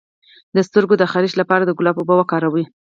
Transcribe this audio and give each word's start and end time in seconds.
د 0.55 0.57
سترګو 0.67 0.95
د 0.97 1.03
خارښ 1.11 1.33
لپاره 1.41 1.63
د 1.65 1.71
ګلاب 1.79 1.95
اوبه 1.99 2.15
وکاروئ 2.17 2.65